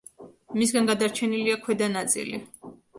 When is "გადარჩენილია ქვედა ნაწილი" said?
0.93-2.45